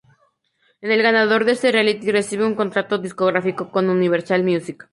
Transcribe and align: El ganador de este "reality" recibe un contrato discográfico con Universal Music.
El 0.81 0.99
ganador 1.03 1.45
de 1.45 1.51
este 1.51 1.71
"reality" 1.71 2.09
recibe 2.11 2.43
un 2.43 2.55
contrato 2.55 2.97
discográfico 2.97 3.69
con 3.69 3.87
Universal 3.87 4.43
Music. 4.43 4.89